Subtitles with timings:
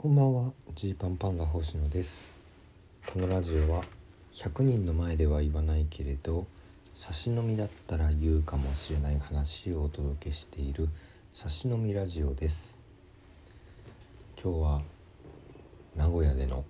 [0.00, 0.52] こんばんは。
[0.76, 2.38] ジーパンパンダ星野です。
[3.12, 3.82] このラジオは
[4.32, 6.46] 100人の前では言わないけれど
[6.94, 10.88] 差し飲みだったら言うかもしれない話をお届けしている
[11.32, 12.78] 差し飲みラジオです。
[14.40, 14.82] 今日は
[15.96, 16.64] 名古屋での、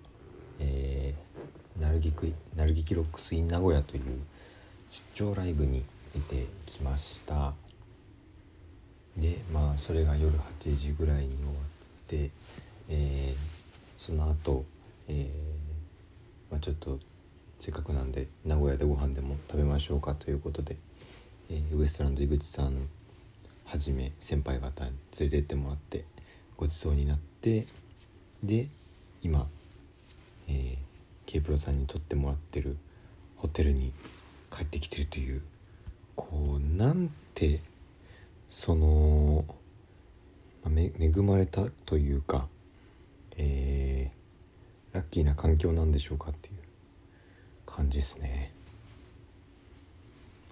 [0.59, 4.03] えー、ナルギクナルギキロックスイン名古屋という
[5.13, 5.83] 出張ライブに
[6.15, 7.53] 出てきました。
[9.15, 11.55] でまあそれが夜8時ぐらいに終わっ
[12.07, 12.31] て
[12.89, 14.65] えー、その後、
[15.07, 16.99] えーまあ、ちょっと
[17.59, 20.77] せっかくなんで名古屋でご飯でも食べましょうかということで、
[21.49, 22.89] えー、ウエストランド井口さん
[23.65, 26.05] はじめ先輩方に連れてってもらって
[26.57, 27.67] ごちそうになって
[28.43, 28.67] で
[29.21, 29.47] 今、
[30.47, 30.77] えー、
[31.27, 32.77] K プロさんに撮ってもらってる
[33.35, 33.93] ホテルに
[34.51, 35.41] 帰ってきてるという
[36.15, 37.61] こうなんて
[38.49, 39.45] その、
[40.63, 42.47] まあ、恵まれたというか
[43.39, 46.55] えー、ラッキーな環境なんでしょうかっていう
[47.65, 48.51] 感じですね。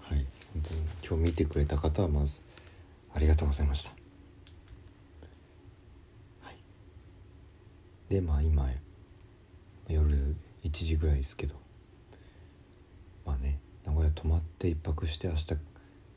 [0.02, 0.25] はい。
[0.53, 2.41] 本当に今日見てくれた方はまず
[3.13, 3.91] ありがとうございました。
[6.41, 6.55] はい。
[8.09, 8.67] でまあ今
[9.88, 11.55] 夜1時ぐらいですけど。
[13.25, 15.45] まあね名古屋泊まって一泊して明日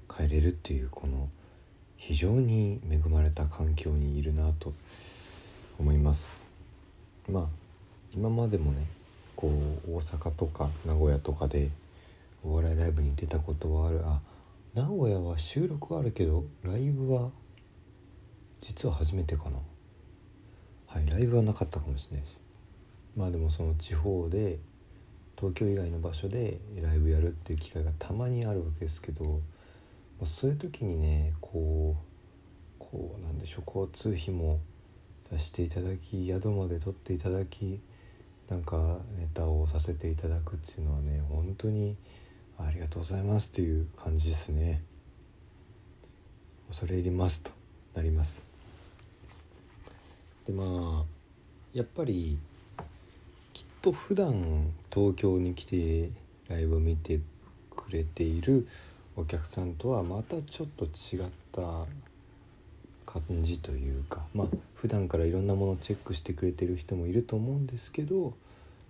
[0.08, 1.28] 帰れるっていうこの
[1.96, 4.72] 非常に恵まれた環境にいるなと
[5.78, 6.49] 思います。
[7.30, 7.44] まあ
[8.12, 8.86] 今までもね
[9.36, 9.48] こ
[9.88, 11.70] う大阪とか名古屋とかで
[12.44, 14.00] お笑いライブに出たことはある。
[14.04, 14.20] あ
[14.74, 17.30] 名古屋は収録はあるけどライブは
[18.60, 19.58] 実は初めてかな。
[20.86, 22.42] はいライブはなかったかもしれないです。
[23.16, 24.58] まあでもその地方で
[25.36, 29.40] 東京以外の場所でライブやるっていう機会がたまにあるわけですけど、
[30.24, 32.02] そういう時にねこう
[32.78, 34.60] こうなんでしょう交通費も
[35.32, 37.80] 出していただき宿まで取っていただき
[38.48, 41.96] なんかネタをさせていただくっていうのはね本当に
[42.58, 44.82] ありがとうございますっていう感じですね。
[46.68, 47.52] 恐れ入りますと
[47.94, 48.44] なります。
[50.46, 51.04] でまあ
[51.72, 52.38] やっぱり
[53.52, 56.10] きっと普段東京に来て
[56.48, 57.20] ライブを見て
[57.70, 58.66] くれている
[59.16, 61.86] お客さんとはまたちょっと違った
[63.12, 68.34] 感じというかまあ普段からいろんなものをチェックしてくれてる人もいると思うんですけど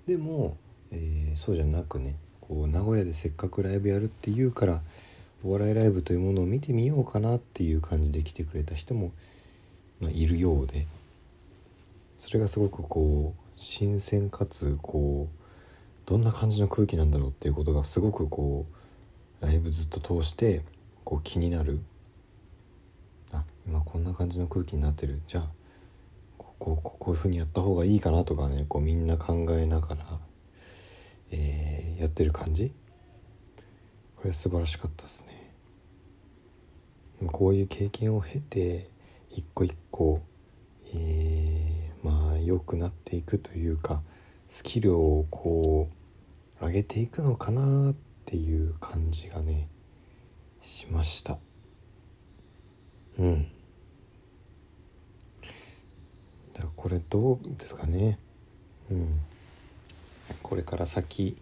[0.06, 0.56] でも、
[0.91, 4.82] えー、そうじゃなくねこう名古屋でせっかくライブやるっていうから
[5.44, 9.12] お笑いライブというものを見てみようかなっていう感じで来てくれた人も、
[10.00, 10.86] まあ、いるようで
[12.19, 18.66] それがすごくこう新鮮かつこうどんな感じの空気なんだろうっていうことがすごくこ
[19.41, 20.62] うライブずっと通して
[21.04, 21.80] こう気になる
[23.90, 25.20] こんな感じの空気になってる。
[25.26, 25.50] じゃあ
[26.38, 30.20] こここういうふうにやった方がいいかなとかねこうみんな考えながら、
[31.30, 32.72] えー、やってる感じ？
[34.16, 35.54] これ素晴らしかったですね。
[37.32, 38.90] こういう経験を経て
[39.30, 40.22] 一個一個、
[40.94, 44.02] えー、まあ良くなっていくというか
[44.48, 45.88] スキルをこ
[46.60, 49.68] う上げていくのかなっていう感じがね
[50.60, 51.38] しました。
[53.18, 53.50] うん。
[56.60, 58.19] だこれどうですかね。
[58.91, 59.21] うん。
[60.43, 61.37] これから先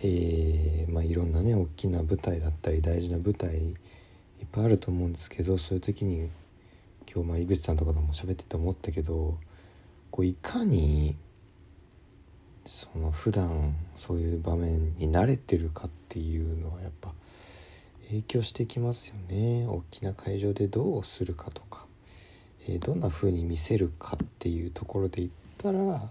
[0.00, 3.74] えー、まあいろんなね大きな舞台だったり大事な舞台いっ
[4.52, 6.30] ぱいあると思うんですけどそういう時に
[7.12, 9.38] 今日まあ井口さんとかとも喋ってて思ったけど
[10.10, 11.16] こういかに
[12.64, 17.12] その普段そういう場面に慣れてるかっていうのはやっぱ
[18.08, 19.66] 影響してきますよね。
[19.66, 21.87] 大きな会場でどうするかとか。
[22.70, 26.10] えどんな風に見せるかっていうところで言ったら、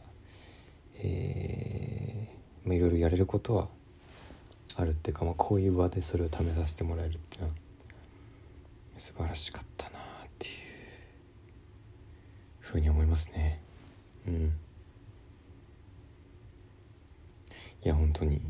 [1.03, 3.68] えー、まあ、いろいろやれることは
[4.75, 7.53] あるっていうか、まあ、こういう場でそれを試させてもらえるっていうのは
[8.97, 10.01] 素晴らしかったなっ
[10.40, 10.53] ていう
[12.59, 13.62] ふうに思いますね。
[14.28, 14.53] うん。
[17.84, 18.41] いや本当に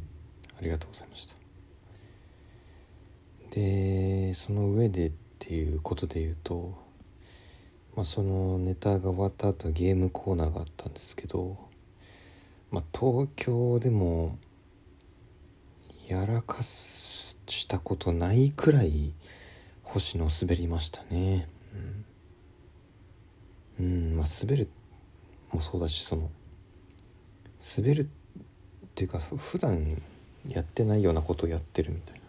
[0.58, 1.36] ありがとうございました。
[3.52, 6.87] でその上でっていうことで言うと
[7.98, 11.58] まあ、そのネタが終わった後ゲームコーナーがあったんですけど、
[12.70, 14.38] まあ、東京でも
[16.08, 17.36] やらかし
[17.68, 19.16] たことないくらい
[19.82, 21.50] 星野滑りましたね。
[23.80, 24.70] うん、うん、まあ滑る
[25.52, 26.30] もそうだしその
[27.78, 28.08] 滑るっ
[28.94, 30.00] ていうか普段
[30.48, 32.27] やってないようなことをやってるみたいな。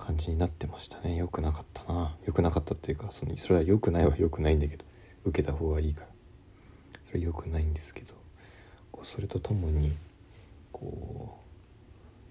[0.00, 1.16] 感じになってましたね。
[1.16, 2.16] 良くなかったな。
[2.26, 4.84] 良くなかったっていうかそのそれは良くないは良くないんだけど
[5.24, 6.06] 受けた方がいいから。
[7.10, 8.14] それ良くないんですけど
[8.92, 9.96] こうそれとともに
[10.70, 11.38] こ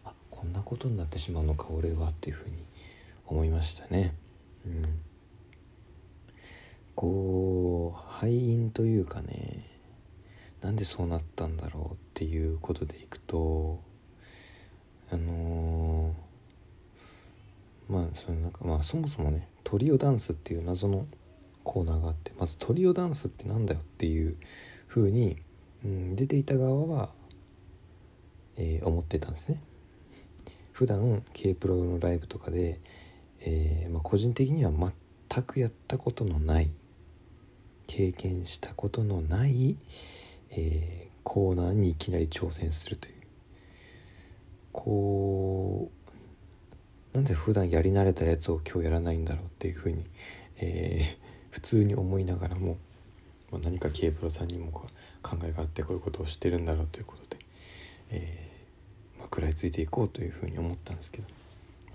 [0.05, 2.55] うあこんなことになってしまうのか俺はっていうふうに
[3.27, 4.15] 思いましたね。
[4.65, 4.99] うん、
[6.95, 9.65] こう敗因というかね
[10.61, 13.79] なんでそうなったんだろうっていうことでいくと
[15.11, 16.13] あのー、
[17.89, 21.07] まあそのなんかまあそもそもねトリオダンスっていう謎の
[21.63, 24.37] コーナーがあってまずトリオダンスってなんだよっていう
[24.87, 25.37] ふうに、
[25.83, 27.09] うん、出ていた側は、
[28.57, 29.61] えー、思ってたんですね。
[30.71, 32.79] 普段 K プロのライブとかで、
[33.41, 36.71] えーまあ、個人的には全くやったことのない
[37.85, 39.75] 経験したことのない、
[40.51, 43.13] えー、コーナーにいきなり挑戦するという
[44.71, 45.98] こう
[47.13, 50.05] なんで普段やり慣れたやつを今日やらないんだろうっていうふうに、
[50.57, 52.77] えー、 普通に思いながらも、
[53.51, 57.37] ま、何か K プロさんにも考えがあってこういうことをしてるんだろうということで、
[58.11, 61.27] えーまあ、食らいついていこうというふうに思ったんですけど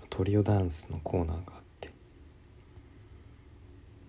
[0.09, 1.89] トリオダンスのコーナーがあって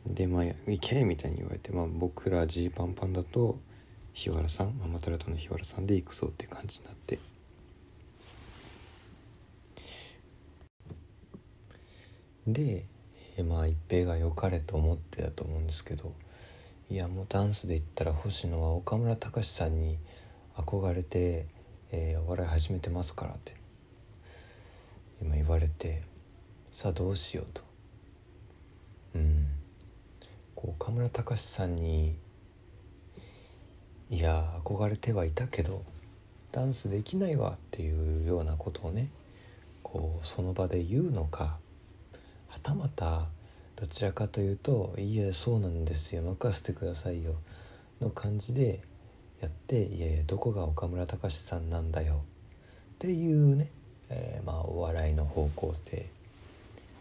[0.06, 3.58] でまあ「行け!」みたいに言われて、まあ、僕らジーパンパンだと
[4.12, 7.18] 日原さんママタルトの日原さんで行くぞって感じになって
[12.46, 12.84] で、
[13.36, 16.12] えー、まあ一平が良かれと思ってたと思うんですけど
[16.90, 19.98] いやもうダンスで言ったら星野は岡村隆史さんに
[20.56, 21.46] 憧れて、
[21.90, 23.54] えー、お笑い始めてますからって
[25.20, 26.02] 今言われて
[26.70, 27.62] さあどうしようと。
[29.14, 29.46] うん。
[30.54, 32.16] こう岡村隆史さんに
[34.10, 35.82] いや憧れてはいたけど
[36.52, 39.10] ダンスできないわっていうようなことをね
[39.82, 41.58] こうその場で言うのか
[42.66, 43.28] たまた
[43.76, 47.36] どちらかというと「いやそうなんですよ任せてくださいよ」
[48.02, 48.80] の感じで
[49.40, 52.24] やって「いやいやどこが岡村隆史さんなんだよ」
[52.94, 53.70] っていうね、
[54.08, 56.08] えー、まあお笑いの方向性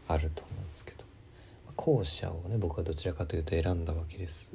[0.07, 1.03] あると思うんですけど
[1.75, 4.53] 後者をね僕はどちらかというと選んだわけです。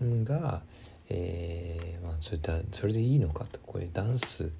[0.00, 0.62] が、
[1.10, 4.50] えーまあ、それでそれでいいのかとこれダンス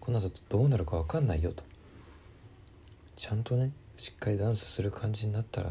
[0.00, 1.64] この後どうなるか分かんないよと
[3.16, 5.70] ちゃんとねしっかりダンスする感じになったら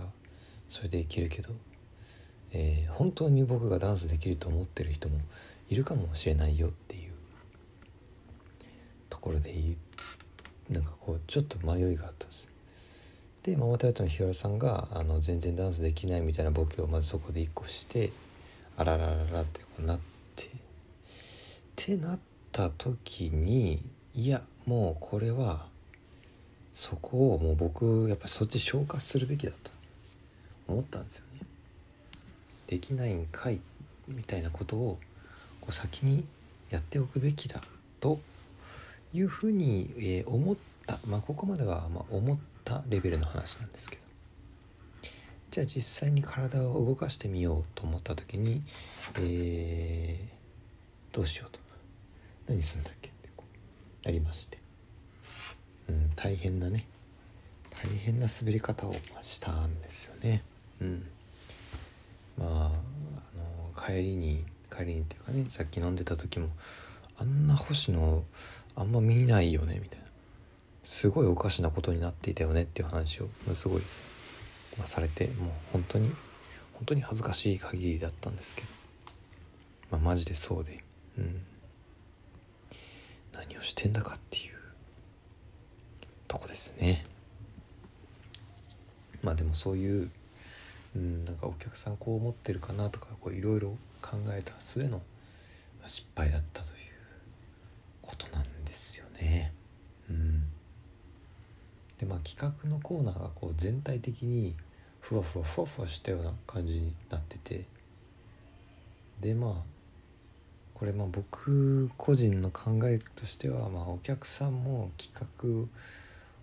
[0.70, 1.50] それでいけるけど、
[2.54, 5.20] えー、本当に僕がダンスできると思ってる人も
[5.70, 7.12] いるかもしれないよっていう
[9.10, 9.78] ところでい
[10.70, 12.48] なんかこうちょっと迷いがあったんです。
[13.44, 18.12] でママタイトの日原さんがあの全然ダンスできないみたいなボケをまずそこで1個して
[18.78, 20.00] あららららってこうなっ
[20.36, 20.50] てっ
[21.76, 22.20] てなっ
[22.52, 23.84] た時に
[24.14, 25.66] いやもうこれは
[26.74, 29.72] そこをもう僕やっぱそっち消化するべきだと
[30.68, 31.42] 思ったんですよね。
[32.68, 33.60] できないんかい
[34.08, 35.00] みたいなことを
[35.60, 36.24] こう先に
[36.70, 37.62] やっておくべきだ
[38.00, 38.20] と
[39.14, 40.56] いうふうに、え、思っ
[40.88, 44.02] たまあここまではま思ったレベルの話なんですけど。
[45.52, 48.64] じゃあ実際に体を動かしてみようと思った時に、
[49.20, 51.60] えー、どうしようと。
[52.48, 53.46] 何するんだっけってこ
[54.04, 54.61] うなりまして。
[55.92, 56.86] うん、大変なね。
[57.84, 60.44] 大変な滑り方をしたんですよね。
[60.82, 61.06] うん、
[62.38, 62.70] まああ
[63.38, 64.46] の帰りに
[64.76, 66.50] 帰りにっていうかねさっき飲んでた時も
[67.18, 68.24] あんな星野
[68.76, 70.06] あんま見ないよねみたいな。
[70.84, 74.02] すごいおかしなことになっていたよねっていう話をすごいです、
[74.80, 76.10] まあ、されてもう本当に
[76.74, 78.68] 本当に恥ずかしい限りだったんですけど。
[79.92, 80.84] まあマジでそうで。
[81.18, 81.42] うん。
[83.34, 84.61] 何をしてんだかっていう。
[86.32, 87.04] とこですね。
[89.22, 90.10] まあでもそういう、
[90.96, 95.02] うん、なんかお客さんこう思ってるかなとかいろいろ考えた末の
[95.86, 96.76] 失敗だったという
[98.02, 99.52] ことなんですよね。
[100.10, 100.44] うん、
[101.98, 104.56] でまあ企画のコーナーがこう全体的に
[105.02, 107.66] ふわふわふわふわしたような感じになってて。
[109.20, 109.54] でまあ
[110.74, 115.68] これまあ僕個人の考えとしてはまあお客さんも企画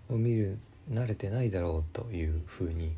[0.09, 0.59] を見る
[0.91, 2.97] 慣れてないだろうというふうに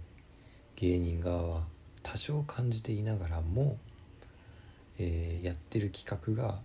[0.76, 1.62] 芸人側は
[2.02, 3.78] 多少感じていながらも、
[4.98, 6.58] えー、やってる企画が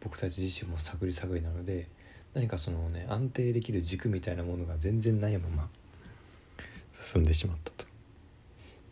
[0.00, 1.88] 僕たち自身も探り探りなので
[2.34, 5.68] 何かそのね安定できる軸みたいなものが全然ないまま
[6.92, 7.86] 進んでしまったと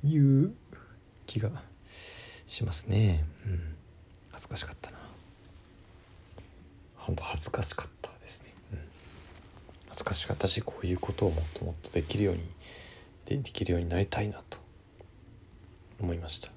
[0.06, 0.54] いう
[1.26, 1.50] 気が
[2.46, 3.24] しますね。
[3.46, 3.74] うん、
[4.30, 4.98] 恥ずかしかったな。
[6.96, 7.93] 本当恥ずかしかった。
[9.94, 12.42] 恥ずかしかったしこういうことをもっともっとできるように
[13.26, 14.58] でできるようになりたいなと
[16.00, 16.48] 思いました、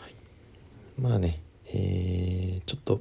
[0.00, 0.14] はい、
[0.96, 3.00] まあねえー、ちょっと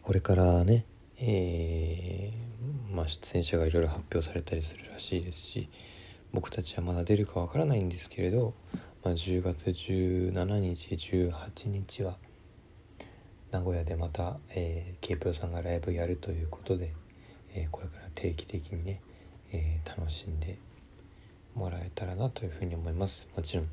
[0.00, 0.84] これからね
[1.18, 5.68] えー、まあ出演者がいろいろ発表されたりするらしいですし
[6.32, 8.54] 僕たちはまだ出るかわからないんですけれど、
[9.02, 12.16] まあ、10月17日18日は
[13.56, 16.92] 名古屋でまた、えー、K プロさんがライブやるということで、
[17.54, 19.00] えー、これから定期的にね、
[19.50, 20.58] えー、楽しんで
[21.54, 23.26] もらえたらなというふうに思います。
[23.34, 23.68] もちろん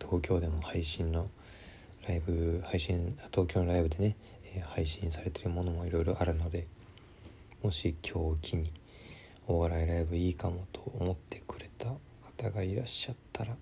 [0.00, 1.28] 東京でも配信の
[2.06, 4.16] ライブ配信東京のライブでね、
[4.54, 6.68] え配信されてるものもいろいろあるので
[7.64, 8.70] もし今日を機に
[9.48, 11.88] お笑いライブいいかもと思ってくれた
[12.44, 13.56] 方がいらっしゃったら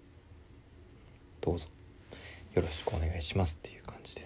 [1.40, 1.68] どうぞ
[2.52, 4.23] よろしくお願いしますっていう感じです。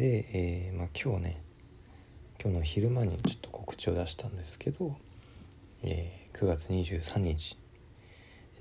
[0.00, 1.42] で、えー、まあ、今日ね
[2.42, 4.96] 今日の昼間にちょっと告知を出したんですけど、
[5.82, 7.58] えー、9月23日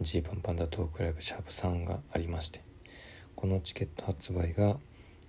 [0.02, 2.62] ジーパンパンダトークライブシャープ3がありまして
[3.38, 4.76] このチケット発売が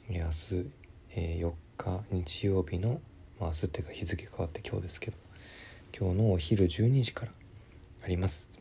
[0.08, 0.68] 明日、
[1.14, 3.00] えー、4日日曜日の
[3.38, 5.16] まあ明日っていうか日付変わって今日ですけど
[5.96, 7.32] 今日のお昼12時から
[8.04, 8.58] あります。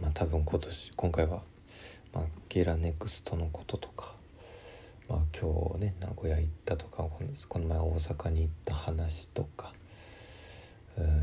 [0.00, 1.42] まあ多分今年今回は、
[2.12, 4.13] まあ、ゲラネクストのこととか
[5.08, 9.72] まあ今日ね名古屋行ったとかこの前大阪に行った話とか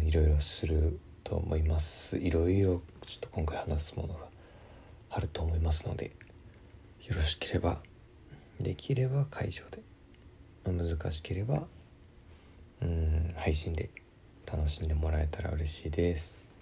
[0.02, 2.18] いろいろすると思います。
[2.18, 4.20] いろいろちょっと今回話すものが
[5.10, 6.12] あると思いますので
[7.08, 7.80] よろしければ
[8.60, 9.82] できれば会場で、
[10.66, 11.64] まあ、難しければ
[12.82, 13.90] うん配信で
[14.46, 16.54] 楽しんでもらえたら嬉しいです。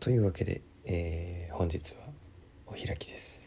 [0.00, 1.98] というわけで、えー、本日は
[2.66, 3.39] お開きです。